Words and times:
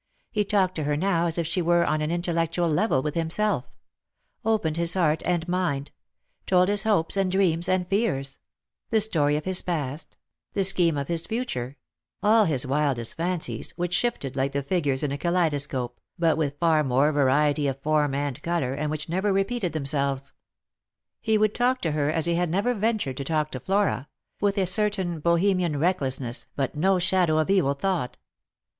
He 0.31 0.43
talked 0.43 0.73
to 0.77 0.85
her 0.85 0.97
now 0.97 1.27
as 1.27 1.37
if 1.37 1.45
she 1.45 1.61
were 1.61 1.85
on 1.85 2.01
an 2.01 2.09
intellectual 2.09 2.67
level 2.67 3.03
with 3.03 3.13
himself; 3.13 3.69
opened 4.43 4.75
his 4.75 4.95
heart 4.95 5.21
and 5.27 5.47
mind; 5.47 5.91
told 6.47 6.69
his 6.69 6.81
hopes, 6.81 7.15
and 7.15 7.31
dreams, 7.31 7.69
and 7.69 7.87
fears; 7.87 8.39
the 8.89 8.99
story 8.99 9.37
of 9.37 9.45
his 9.45 9.61
past; 9.61 10.17
the 10.53 10.63
scheme 10.63 10.97
of 10.97 11.07
his 11.07 11.27
future; 11.27 11.77
all 12.23 12.45
his 12.45 12.65
wildest 12.65 13.15
fancies, 13.15 13.73
which 13.75 13.93
shifted 13.93 14.35
like 14.35 14.53
the 14.53 14.63
figures 14.63 15.03
in 15.03 15.11
a 15.11 15.19
kaleido 15.19 15.61
scope, 15.61 15.99
but 16.17 16.35
with 16.35 16.57
far 16.57 16.83
more 16.83 17.11
variety 17.11 17.67
of 17.67 17.79
form 17.83 18.15
and 18.15 18.41
colour, 18.41 18.73
and 18.73 18.89
which 18.89 19.07
never 19.07 19.31
repeated 19.31 19.71
themselves. 19.71 20.33
He 21.21 21.37
would 21.37 21.53
talk 21.53 21.79
to 21.81 21.91
her 21.91 22.09
as 22.09 22.25
he 22.25 22.33
had 22.33 22.49
never 22.49 22.73
ventured 22.73 23.17
to 23.17 23.23
talk 23.23 23.51
to 23.51 23.59
Flora— 23.59 24.07
with 24.41 24.57
a 24.57 24.65
certain 24.65 25.19
Bohemian 25.19 25.77
reck 25.77 25.99
lessness, 25.99 26.47
but 26.55 26.73
no 26.73 26.97
shadow 26.97 27.37
of 27.37 27.51
evil 27.51 27.75
thought. 27.75 28.17